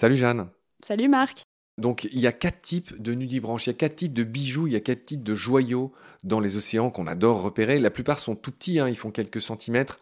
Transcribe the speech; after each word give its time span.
Salut 0.00 0.16
Jeanne. 0.16 0.48
Salut 0.82 1.08
Marc. 1.08 1.42
Donc 1.76 2.08
il 2.10 2.20
y 2.20 2.26
a 2.26 2.32
quatre 2.32 2.62
types 2.62 3.00
de 3.02 3.12
nudibranches, 3.12 3.66
il 3.66 3.70
y 3.70 3.72
a 3.72 3.76
quatre 3.76 3.96
types 3.96 4.14
de 4.14 4.24
bijoux, 4.24 4.66
il 4.66 4.72
y 4.72 4.76
a 4.76 4.80
quatre 4.80 5.04
types 5.04 5.22
de 5.22 5.34
joyaux 5.34 5.92
dans 6.24 6.40
les 6.40 6.56
océans 6.56 6.90
qu'on 6.90 7.06
adore 7.06 7.42
repérer. 7.42 7.78
La 7.78 7.90
plupart 7.90 8.18
sont 8.18 8.34
tout 8.34 8.50
petits, 8.50 8.78
hein, 8.78 8.88
ils 8.88 8.96
font 8.96 9.10
quelques 9.10 9.42
centimètres. 9.42 10.00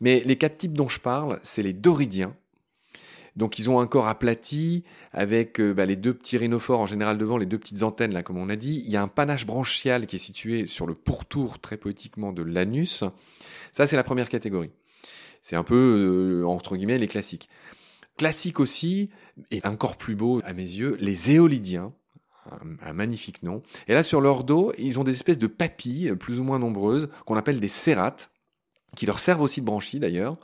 Mais 0.00 0.20
les 0.24 0.38
quatre 0.38 0.56
types 0.56 0.72
dont 0.72 0.88
je 0.88 0.98
parle, 0.98 1.40
c'est 1.42 1.62
les 1.62 1.74
doridiens. 1.74 2.34
Donc 3.36 3.58
ils 3.58 3.68
ont 3.68 3.80
un 3.80 3.86
corps 3.86 4.06
aplati 4.06 4.84
avec 5.12 5.60
euh, 5.60 5.74
bah, 5.74 5.86
les 5.86 5.96
deux 5.96 6.14
petits 6.14 6.38
rhinophores 6.38 6.80
en 6.80 6.86
général 6.86 7.18
devant, 7.18 7.36
les 7.36 7.46
deux 7.46 7.58
petites 7.58 7.82
antennes 7.82 8.12
là 8.12 8.22
comme 8.22 8.38
on 8.38 8.48
a 8.48 8.56
dit. 8.56 8.82
Il 8.86 8.92
y 8.92 8.96
a 8.96 9.02
un 9.02 9.08
panache 9.08 9.46
branchial 9.46 10.06
qui 10.06 10.16
est 10.16 10.20
situé 10.20 10.66
sur 10.66 10.86
le 10.86 10.94
pourtour 10.94 11.58
très 11.58 11.76
poétiquement 11.76 12.32
de 12.32 12.42
l'anus. 12.42 13.04
Ça 13.72 13.86
c'est 13.86 13.96
la 13.96 14.04
première 14.04 14.28
catégorie. 14.28 14.70
C'est 15.42 15.56
un 15.56 15.64
peu 15.64 16.42
euh, 16.42 16.46
entre 16.46 16.76
guillemets 16.76 16.98
les 16.98 17.08
classiques. 17.08 17.48
Classique 18.16 18.60
aussi, 18.60 19.10
et 19.50 19.60
encore 19.66 19.96
plus 19.96 20.14
beau 20.14 20.40
à 20.44 20.52
mes 20.52 20.62
yeux, 20.62 20.96
les 21.00 21.32
éolidiens. 21.32 21.92
Un, 22.82 22.92
magnifique 22.92 23.42
nom. 23.42 23.62
Et 23.88 23.94
là, 23.94 24.02
sur 24.02 24.20
leur 24.20 24.44
dos, 24.44 24.74
ils 24.76 24.98
ont 24.98 25.04
des 25.04 25.12
espèces 25.12 25.38
de 25.38 25.46
papilles, 25.46 26.14
plus 26.14 26.38
ou 26.38 26.44
moins 26.44 26.58
nombreuses, 26.58 27.08
qu'on 27.24 27.36
appelle 27.36 27.58
des 27.58 27.68
cérates, 27.68 28.30
qui 28.94 29.06
leur 29.06 29.18
servent 29.18 29.40
aussi 29.40 29.62
de 29.62 29.66
branchies 29.66 29.98
d'ailleurs, 29.98 30.36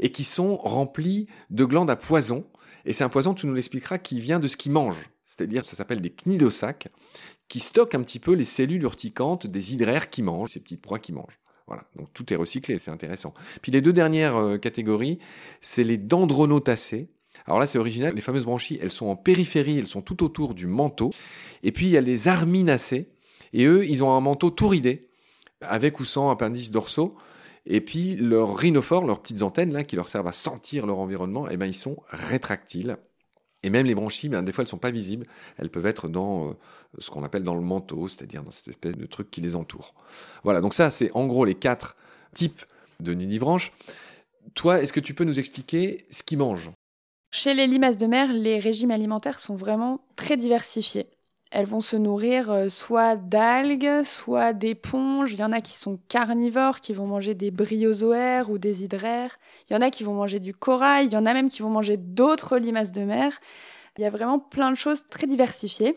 et 0.00 0.10
qui 0.10 0.24
sont 0.24 0.56
remplies 0.56 1.28
de 1.50 1.64
glandes 1.64 1.90
à 1.90 1.96
poison. 1.96 2.44
Et 2.84 2.92
c'est 2.92 3.04
un 3.04 3.08
poison, 3.08 3.34
tu 3.34 3.46
nous 3.46 3.54
l'expliqueras, 3.54 3.98
qui 3.98 4.18
vient 4.18 4.40
de 4.40 4.48
ce 4.48 4.56
qu'ils 4.56 4.72
mangent. 4.72 5.10
C'est-à-dire, 5.24 5.64
ça 5.64 5.76
s'appelle 5.76 6.00
des 6.00 6.10
cnidosacs, 6.10 6.88
qui 7.48 7.60
stockent 7.60 7.94
un 7.94 8.02
petit 8.02 8.18
peu 8.18 8.32
les 8.32 8.44
cellules 8.44 8.82
urticantes 8.82 9.46
des 9.46 9.74
hydraires 9.74 10.10
qui 10.10 10.22
mangent, 10.22 10.50
ces 10.50 10.60
petites 10.60 10.82
proies 10.82 10.98
qui 10.98 11.12
mangent. 11.12 11.38
Voilà, 11.66 11.84
donc 11.96 12.12
tout 12.12 12.32
est 12.32 12.36
recyclé, 12.36 12.80
c'est 12.80 12.90
intéressant. 12.90 13.32
Puis 13.62 13.70
les 13.70 13.80
deux 13.80 13.92
dernières 13.92 14.36
euh, 14.36 14.58
catégories, 14.58 15.20
c'est 15.60 15.84
les 15.84 15.98
dendronotacées. 15.98 17.10
Alors 17.46 17.60
là, 17.60 17.68
c'est 17.68 17.78
original, 17.78 18.12
les 18.14 18.20
fameuses 18.20 18.44
branchies, 18.44 18.78
elles 18.82 18.90
sont 18.90 19.06
en 19.06 19.14
périphérie, 19.14 19.78
elles 19.78 19.86
sont 19.86 20.02
tout 20.02 20.24
autour 20.24 20.54
du 20.54 20.66
manteau. 20.66 21.10
Et 21.62 21.70
puis 21.70 21.86
il 21.86 21.92
y 21.92 21.96
a 21.96 22.00
les 22.00 22.26
arminacées, 22.26 23.12
et 23.52 23.66
eux, 23.66 23.86
ils 23.86 24.02
ont 24.02 24.12
un 24.12 24.20
manteau 24.20 24.50
tout 24.50 24.66
ridé, 24.66 25.10
avec 25.60 26.00
ou 26.00 26.04
sans 26.04 26.30
appendices 26.30 26.72
dorsaux. 26.72 27.16
Et 27.72 27.80
puis 27.80 28.16
leurs 28.16 28.56
rhinophores, 28.56 29.06
leurs 29.06 29.22
petites 29.22 29.42
antennes 29.42 29.72
là, 29.72 29.84
qui 29.84 29.94
leur 29.94 30.08
servent 30.08 30.26
à 30.26 30.32
sentir 30.32 30.86
leur 30.86 30.98
environnement, 30.98 31.48
eh 31.48 31.56
ben, 31.56 31.66
ils 31.66 31.74
sont 31.74 32.02
rétractiles. 32.08 32.96
Et 33.62 33.70
même 33.70 33.86
les 33.86 33.94
branchies, 33.94 34.28
ben, 34.28 34.42
des 34.42 34.50
fois, 34.50 34.62
elles 34.62 34.68
sont 34.68 34.76
pas 34.76 34.90
visibles. 34.90 35.26
Elles 35.56 35.70
peuvent 35.70 35.86
être 35.86 36.08
dans 36.08 36.48
euh, 36.48 36.52
ce 36.98 37.10
qu'on 37.10 37.22
appelle 37.22 37.44
dans 37.44 37.54
le 37.54 37.60
manteau, 37.60 38.08
c'est-à-dire 38.08 38.42
dans 38.42 38.50
cette 38.50 38.66
espèce 38.66 38.96
de 38.96 39.06
truc 39.06 39.30
qui 39.30 39.40
les 39.40 39.54
entoure. 39.54 39.94
Voilà, 40.42 40.60
donc 40.60 40.74
ça, 40.74 40.90
c'est 40.90 41.12
en 41.12 41.28
gros 41.28 41.44
les 41.44 41.54
quatre 41.54 41.96
types 42.34 42.64
de 42.98 43.14
nudibranches. 43.14 43.70
Toi, 44.54 44.82
est-ce 44.82 44.92
que 44.92 44.98
tu 44.98 45.14
peux 45.14 45.24
nous 45.24 45.38
expliquer 45.38 46.06
ce 46.10 46.24
qu'ils 46.24 46.38
mangent? 46.38 46.72
Chez 47.30 47.54
les 47.54 47.68
limaces 47.68 47.98
de 47.98 48.06
mer, 48.06 48.32
les 48.32 48.58
régimes 48.58 48.90
alimentaires 48.90 49.38
sont 49.38 49.54
vraiment 49.54 50.02
très 50.16 50.36
diversifiés. 50.36 51.06
Elles 51.50 51.66
vont 51.66 51.80
se 51.80 51.96
nourrir 51.96 52.50
euh, 52.50 52.68
soit 52.68 53.16
d'algues, 53.16 54.02
soit 54.04 54.52
d'éponges. 54.52 55.32
Il 55.32 55.40
y 55.40 55.44
en 55.44 55.52
a 55.52 55.60
qui 55.60 55.76
sont 55.76 55.98
carnivores, 56.08 56.80
qui 56.80 56.92
vont 56.92 57.06
manger 57.06 57.34
des 57.34 57.50
bryozoaires 57.50 58.50
ou 58.50 58.58
des 58.58 58.84
hydraires. 58.84 59.36
Il 59.68 59.72
y 59.72 59.76
en 59.76 59.80
a 59.80 59.90
qui 59.90 60.04
vont 60.04 60.14
manger 60.14 60.38
du 60.38 60.54
corail. 60.54 61.06
Il 61.06 61.12
y 61.12 61.16
en 61.16 61.26
a 61.26 61.34
même 61.34 61.48
qui 61.48 61.62
vont 61.62 61.70
manger 61.70 61.96
d'autres 61.96 62.56
limaces 62.56 62.92
de 62.92 63.02
mer. 63.02 63.40
Il 63.98 64.02
y 64.02 64.04
a 64.04 64.10
vraiment 64.10 64.38
plein 64.38 64.70
de 64.70 64.76
choses 64.76 65.06
très 65.06 65.26
diversifiées. 65.26 65.96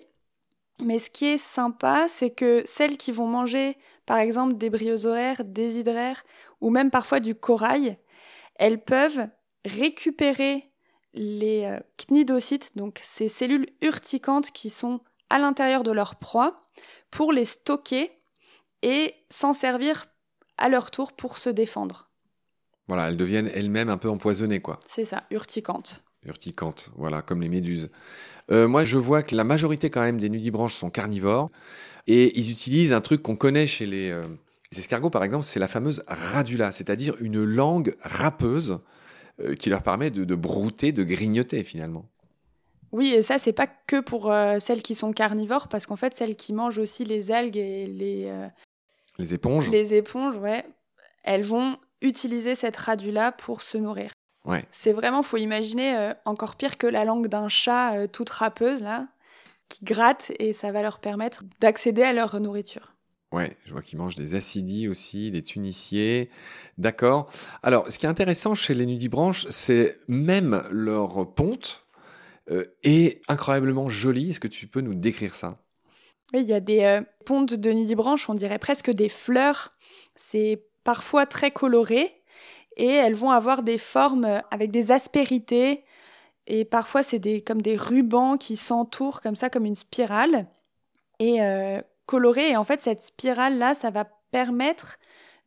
Mais 0.79 0.97
ce 0.97 1.11
qui 1.11 1.25
est 1.25 1.37
sympa, 1.37 2.07
c'est 2.09 2.31
que 2.31 2.63
celles 2.65 2.97
qui 2.97 3.11
vont 3.11 3.27
manger, 3.27 3.77
par 4.07 4.17
exemple, 4.17 4.57
des 4.57 4.71
bryozoaires, 4.71 5.43
des 5.45 5.77
hydraires, 5.77 6.23
ou 6.61 6.71
même 6.71 6.89
parfois 6.89 7.19
du 7.19 7.35
corail, 7.35 7.97
elles 8.55 8.83
peuvent 8.83 9.28
récupérer 9.66 10.72
les 11.13 11.66
euh, 11.66 11.79
cnidocytes, 11.97 12.75
donc 12.75 12.99
ces 13.03 13.29
cellules 13.29 13.67
urticantes 13.81 14.49
qui 14.49 14.72
sont 14.72 14.99
à 15.33 15.39
l'intérieur 15.39 15.81
de 15.81 15.91
leur 15.91 16.16
proie, 16.16 16.63
pour 17.09 17.33
les 17.33 17.45
stocker 17.45 18.11
et 18.83 19.16
s'en 19.29 19.51
servir 19.51 20.05
à 20.59 20.69
leur 20.69 20.91
tour 20.91 21.13
pour 21.13 21.39
se 21.39 21.49
défendre. 21.49 22.11
Voilà, 22.88 23.09
elles 23.09 23.17
deviennent 23.17 23.49
elles-mêmes 23.51 23.89
un 23.89 23.97
peu 23.97 24.09
empoisonnées, 24.09 24.59
quoi. 24.59 24.79
C'est 24.85 25.05
ça, 25.05 25.23
urticantes. 25.31 26.03
Urticantes, 26.23 26.91
voilà, 26.95 27.23
comme 27.23 27.41
les 27.41 27.49
méduses. 27.49 27.89
Euh, 28.51 28.67
moi, 28.67 28.83
je 28.83 28.99
vois 28.99 29.23
que 29.23 29.35
la 29.35 29.43
majorité 29.43 29.89
quand 29.89 30.01
même 30.01 30.19
des 30.19 30.29
nudibranches 30.29 30.75
sont 30.75 30.91
carnivores 30.91 31.49
et 32.05 32.38
ils 32.39 32.51
utilisent 32.51 32.93
un 32.93 33.01
truc 33.01 33.23
qu'on 33.23 33.35
connaît 33.35 33.66
chez 33.66 33.88
les, 33.88 34.11
euh, 34.11 34.22
escargots, 34.77 35.09
par 35.09 35.23
exemple, 35.23 35.45
c'est 35.45 35.59
la 35.59 35.67
fameuse 35.67 36.03
radula, 36.07 36.72
c'est-à-dire 36.72 37.16
une 37.19 37.43
langue 37.43 37.95
râpeuse 38.03 38.81
euh, 39.39 39.55
qui 39.55 39.72
leur 39.72 39.81
permet 39.81 40.11
de, 40.11 40.35
brouter, 40.35 40.91
de 40.91 41.03
grignoter 41.03 41.63
finalement. 41.63 42.07
Oui, 42.93 43.09
et 43.09 43.21
ça, 43.21 43.39
c'est 43.39 43.53
pas 43.53 43.67
que 43.67 43.99
pour 43.99 44.31
celles 44.59 44.81
qui 44.81 44.95
sont 44.95 45.11
carnivores, 45.11 45.67
parce 45.67 45.85
qu'en 45.85 45.95
fait, 45.95 46.13
celles 46.13 46.35
qui 46.35 46.53
mangent 46.53 46.77
aussi 46.77 47.03
les 47.03 47.31
algues 47.31 47.57
et 47.57 47.87
les. 47.87 48.31
les 49.17 49.33
éponges. 49.33 49.69
Les 49.69 49.95
éponges, 49.95 50.37
ouais. 50.37 50.63
Elles 51.23 51.43
vont 51.43 51.77
utiliser 52.01 52.53
cette 52.55 52.77
radula 52.77 53.31
pour 53.31 53.61
se 53.61 53.77
nourrir. 53.77 54.11
C'est 54.71 54.91
vraiment, 54.91 55.23
faut 55.23 55.37
imaginer 55.37 55.95
euh, 55.95 56.13
encore 56.25 56.55
pire 56.55 56.77
que 56.77 56.87
la 56.87 57.05
langue 57.05 57.27
d'un 57.27 57.47
chat 57.47 57.95
euh, 57.95 58.07
toute 58.07 58.29
râpeuse 58.29 58.83
là, 58.83 59.07
qui 59.69 59.85
gratte 59.85 60.33
et 60.37 60.53
ça 60.53 60.71
va 60.71 60.81
leur 60.81 60.99
permettre 60.99 61.43
d'accéder 61.61 62.03
à 62.03 62.11
leur 62.11 62.39
nourriture. 62.39 62.93
Ouais, 63.31 63.55
je 63.65 63.71
vois 63.71 63.81
qu'ils 63.81 63.97
mangent 63.97 64.15
des 64.15 64.35
acidies 64.35 64.87
aussi, 64.87 65.31
des 65.31 65.43
tuniciers. 65.43 66.29
D'accord. 66.77 67.31
Alors, 67.63 67.89
ce 67.91 67.97
qui 67.97 68.05
est 68.05 68.09
intéressant 68.09 68.53
chez 68.53 68.73
les 68.73 68.85
nudibranches, 68.85 69.47
c'est 69.49 69.97
même 70.07 70.61
leur 70.69 71.33
ponte 71.33 71.85
euh, 72.51 72.65
est 72.83 73.21
incroyablement 73.27 73.89
jolie. 73.89 74.31
Est-ce 74.31 74.39
que 74.39 74.47
tu 74.47 74.67
peux 74.67 74.81
nous 74.81 74.95
décrire 74.95 75.35
ça? 75.35 75.57
Oui, 76.33 76.41
il 76.41 76.49
y 76.49 76.53
a 76.53 76.59
des 76.59 77.01
pontes 77.25 77.53
de 77.53 77.71
nudibranches, 77.71 78.29
on 78.29 78.33
dirait 78.33 78.59
presque 78.59 78.89
des 78.89 79.09
fleurs. 79.09 79.73
C'est 80.15 80.65
parfois 80.83 81.25
très 81.25 81.51
coloré 81.51 82.23
et 82.77 82.87
elles 82.87 83.15
vont 83.15 83.29
avoir 83.29 83.63
des 83.63 83.77
formes 83.77 84.41
avec 84.51 84.71
des 84.71 84.91
aspérités 84.91 85.83
et 86.47 86.65
parfois 86.65 87.03
c'est 87.03 87.19
des 87.19 87.41
comme 87.41 87.61
des 87.61 87.77
rubans 87.77 88.37
qui 88.37 88.55
s'entourent 88.55 89.21
comme 89.21 89.35
ça 89.35 89.49
comme 89.49 89.65
une 89.65 89.75
spirale 89.75 90.47
et 91.19 91.41
euh, 91.41 91.79
colorées 92.05 92.51
et 92.51 92.57
en 92.57 92.63
fait 92.63 92.81
cette 92.81 93.01
spirale 93.01 93.57
là 93.57 93.75
ça 93.75 93.91
va 93.91 94.05
permettre 94.31 94.97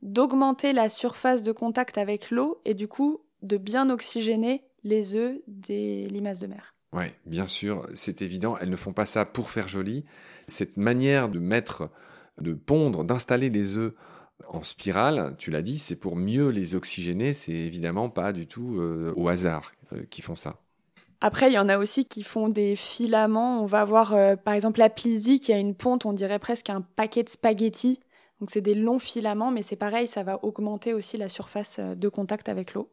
d'augmenter 0.02 0.72
la 0.72 0.88
surface 0.88 1.42
de 1.42 1.52
contact 1.52 1.98
avec 1.98 2.30
l'eau 2.30 2.60
et 2.64 2.74
du 2.74 2.88
coup 2.88 3.20
de 3.42 3.56
bien 3.56 3.90
oxygéner 3.90 4.62
les 4.84 5.16
œufs 5.16 5.38
des 5.46 6.06
limaces 6.08 6.38
de 6.38 6.46
mer. 6.46 6.75
Oui, 6.96 7.04
bien 7.26 7.46
sûr, 7.46 7.86
c'est 7.94 8.22
évident, 8.22 8.56
elles 8.58 8.70
ne 8.70 8.76
font 8.76 8.94
pas 8.94 9.04
ça 9.04 9.26
pour 9.26 9.50
faire 9.50 9.68
joli. 9.68 10.06
Cette 10.48 10.78
manière 10.78 11.28
de 11.28 11.38
mettre, 11.38 11.90
de 12.40 12.54
pondre, 12.54 13.04
d'installer 13.04 13.50
les 13.50 13.76
œufs 13.76 13.92
en 14.48 14.62
spirale, 14.62 15.34
tu 15.36 15.50
l'as 15.50 15.60
dit, 15.60 15.78
c'est 15.78 15.96
pour 15.96 16.16
mieux 16.16 16.48
les 16.48 16.74
oxygéner, 16.74 17.34
c'est 17.34 17.52
évidemment 17.52 18.08
pas 18.08 18.32
du 18.32 18.46
tout 18.46 18.76
euh, 18.78 19.12
au 19.14 19.28
hasard 19.28 19.72
euh, 19.92 20.04
font 20.22 20.34
ça. 20.34 20.56
Après, 21.20 21.50
il 21.50 21.54
y 21.54 21.58
en 21.58 21.68
a 21.68 21.76
aussi 21.76 22.06
qui 22.06 22.22
font 22.22 22.48
des 22.48 22.76
filaments. 22.76 23.62
On 23.62 23.66
va 23.66 23.84
voir 23.84 24.14
euh, 24.14 24.36
par 24.36 24.54
exemple 24.54 24.80
la 24.80 24.90
plisie 24.90 25.40
qui 25.40 25.52
a 25.52 25.58
une 25.58 25.74
ponte, 25.74 26.06
on 26.06 26.14
dirait 26.14 26.38
presque 26.38 26.70
un 26.70 26.80
paquet 26.80 27.22
de 27.22 27.28
spaghettis. 27.28 28.00
Donc 28.40 28.50
c'est 28.50 28.62
des 28.62 28.74
longs 28.74 28.98
filaments, 28.98 29.50
mais 29.50 29.62
c'est 29.62 29.76
pareil, 29.76 30.08
ça 30.08 30.22
va 30.22 30.42
augmenter 30.42 30.94
aussi 30.94 31.18
la 31.18 31.28
surface 31.28 31.78
de 31.78 32.08
contact 32.08 32.48
avec 32.48 32.72
l'eau. 32.74 32.90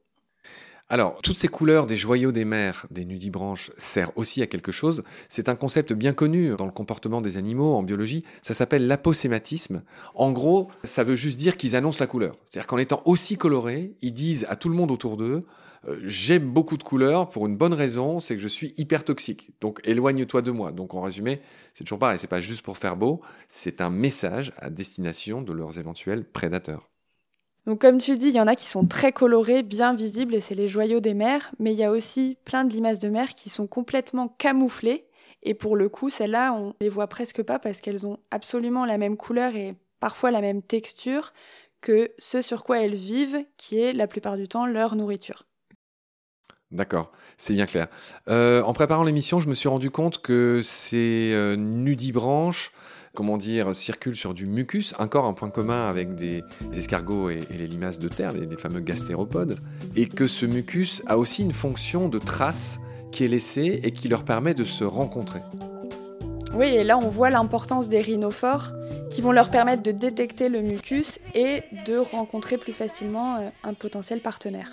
Alors, 0.90 1.20
toutes 1.24 1.38
ces 1.38 1.48
couleurs 1.48 1.88
des 1.88 1.98
joyaux 1.98 2.32
des 2.32 2.46
mers, 2.46 2.86
des 2.92 3.06
nudibranches, 3.06 3.72
servent 3.78 4.12
aussi 4.16 4.42
à 4.44 4.48
quelque 4.48 4.72
chose. 4.72 5.04
C'est 5.28 5.50
un 5.50 5.56
concept 5.56 5.92
bien 5.92 6.14
connu 6.14 6.56
dans 6.56 6.66
le 6.66 6.72
comportement 6.72 7.22
des 7.22 7.38
animaux, 7.38 7.74
en 7.74 7.84
biologie. 7.84 8.24
Ça 8.42 8.54
s'appelle 8.54 8.86
l'aposématisme. 8.86 9.82
En 10.14 10.32
gros, 10.32 10.70
ça 10.84 11.04
veut 11.04 11.16
juste 11.16 11.40
dire 11.40 11.58
qu'ils 11.58 11.76
annoncent 11.76 12.00
la 12.00 12.08
couleur. 12.08 12.36
C'est-à-dire 12.46 12.68
qu'en 12.68 12.78
étant 12.78 13.02
aussi 13.06 13.38
colorés, 13.38 13.96
ils 14.02 14.14
disent 14.14 14.46
à 14.50 14.56
tout 14.56 14.70
le 14.70 14.76
monde 14.76 14.92
autour 14.92 15.18
d'eux, 15.18 15.46
euh, 15.88 16.00
j'aime 16.04 16.50
beaucoup 16.50 16.78
de 16.78 16.84
couleurs 16.84 17.30
pour 17.30 17.48
une 17.48 17.58
bonne 17.58 17.74
raison, 17.74 18.20
c'est 18.20 18.36
que 18.36 18.42
je 18.42 18.48
suis 18.48 18.74
hyper 18.78 19.04
toxique. 19.04 19.52
Donc 19.62 19.82
éloigne-toi 19.86 20.42
de 20.42 20.52
moi. 20.52 20.72
Donc 20.72 20.94
en 20.94 21.02
résumé, 21.02 21.42
c'est 21.74 21.84
toujours 21.84 22.00
pareil, 22.00 22.20
c'est 22.20 22.28
pas 22.28 22.42
juste 22.42 22.62
pour 22.62 22.78
faire 22.78 22.96
beau, 22.96 23.22
c'est 23.48 23.82
un 23.82 23.90
message 23.90 24.54
à 24.58 24.70
destination 24.70 25.42
de 25.42 25.54
leurs 25.54 25.80
éventuels 25.80 26.24
prédateurs. 26.24 26.93
Donc 27.66 27.80
comme 27.80 27.98
tu 27.98 28.18
dis, 28.18 28.28
il 28.28 28.36
y 28.36 28.42
en 28.42 28.48
a 28.48 28.56
qui 28.56 28.68
sont 28.68 28.86
très 28.86 29.12
colorés, 29.12 29.64
bien 29.64 29.94
visibles, 29.94 30.36
et 30.36 30.42
c'est 30.42 30.56
les 30.56 30.68
joyaux 30.68 31.00
des 31.00 31.14
mers, 31.14 31.52
mais 31.60 31.72
il 31.72 31.78
y 31.78 31.84
a 31.84 31.92
aussi 31.92 32.38
plein 32.44 32.66
de 32.66 32.74
limaces 32.74 33.00
de 33.00 33.10
mer 33.10 33.34
qui 33.36 33.50
sont 33.50 33.68
complètement 33.68 34.28
camouflées, 34.28 35.06
et 35.44 35.54
pour 35.54 35.76
le 35.76 35.90
coup, 35.90 36.10
celles-là, 36.10 36.54
on 36.54 36.74
les 36.80 36.90
voit 36.90 37.08
presque 37.08 37.44
pas 37.44 37.60
parce 37.60 37.82
qu'elles 37.82 38.08
ont 38.08 38.18
absolument 38.32 38.86
la 38.86 38.98
même 38.98 39.18
couleur 39.18 39.56
et 39.56 39.76
parfois 40.00 40.32
la 40.32 40.42
même 40.42 40.62
texture 40.62 41.34
que 41.82 42.12
ce 42.18 42.42
sur 42.42 42.64
quoi 42.64 42.82
elles 42.82 42.96
vivent, 42.96 43.46
qui 43.58 43.80
est 43.80 43.94
la 43.94 44.08
plupart 44.08 44.38
du 44.38 44.48
temps 44.48 44.66
leur 44.66 44.96
nourriture. 44.96 45.44
D'accord, 46.72 47.12
c'est 47.38 47.54
bien 47.54 47.66
clair. 47.66 47.88
Euh, 48.30 48.64
en 48.64 48.74
préparant 48.74 49.04
l'émission, 49.04 49.40
je 49.40 49.48
me 49.48 49.54
suis 49.54 49.70
rendu 49.70 49.92
compte 49.92 50.22
que 50.22 50.62
ces 50.64 51.32
euh, 51.34 51.56
nudibranches, 51.56 52.72
comment 53.16 53.38
dire, 53.38 53.76
circulent 53.76 54.16
sur 54.16 54.34
du 54.34 54.46
mucus, 54.48 54.94
encore 54.98 55.26
un 55.26 55.34
point 55.34 55.50
commun 55.50 55.88
avec 55.88 56.16
des, 56.16 56.44
escargots 56.76 57.30
et, 57.30 57.40
les 57.58 57.68
limaces 57.68 58.00
de 58.00 58.08
terre, 58.08 58.32
les, 58.32 58.46
les, 58.46 58.58
fameux 58.58 58.80
gastéropodes, 58.80 59.58
et 59.96 60.08
que 60.08 60.26
ce 60.26 60.46
mucus 60.46 61.04
a 61.06 61.18
aussi 61.18 61.44
une 61.44 61.54
fonction 61.54 62.10
de 62.10 62.18
trace 62.18 62.80
qui 63.12 63.24
est 63.24 63.28
laissée 63.28 63.80
et 63.84 63.92
qui 63.92 64.08
leur 64.08 64.24
permet 64.24 64.56
de 64.56 64.66
se 64.66 64.84
rencontrer. 64.84 65.42
Oui, 66.56 66.68
et 66.68 66.84
là 66.84 66.98
on 66.98 67.10
voit 67.10 67.30
l'importance 67.30 67.90
des 67.90 68.02
rhinophores 68.02 68.74
qui 69.10 69.22
vont 69.22 69.32
leur 69.32 69.50
permettre 69.50 69.84
de 69.84 69.92
détecter 69.92 70.50
le 70.50 70.62
mucus 70.62 71.20
et 71.36 71.62
de 71.86 71.98
rencontrer 71.98 72.58
plus 72.58 72.74
facilement 72.74 73.38
euh, 73.38 73.50
un 73.64 73.74
potentiel 73.74 74.20
partenaire. 74.20 74.72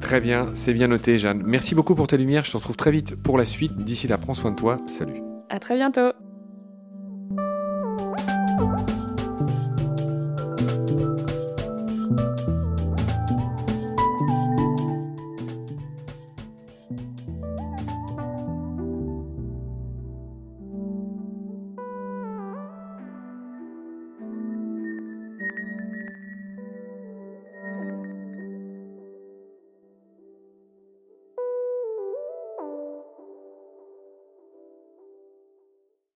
Très 0.00 0.20
bien, 0.20 0.46
c'est 0.54 0.72
bien 0.72 0.88
noté, 0.88 1.18
Jeanne. 1.18 1.42
Merci 1.44 1.74
beaucoup 1.74 1.94
pour 1.94 2.06
ta 2.06 2.16
lumière. 2.16 2.44
Je 2.44 2.52
te 2.52 2.56
retrouve 2.56 2.76
très 2.76 2.90
vite 2.90 3.16
pour 3.22 3.38
la 3.38 3.44
suite. 3.44 3.76
D'ici 3.76 4.08
là, 4.08 4.18
prends 4.18 4.34
soin 4.34 4.50
de 4.50 4.56
toi. 4.56 4.78
Salut. 4.86 5.20
À 5.48 5.58
très 5.58 5.76
bientôt. 5.76 6.12